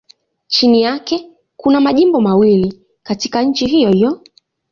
[0.47, 4.21] Chini yake kuna majimbo mawili katika nchi hiyohiyo.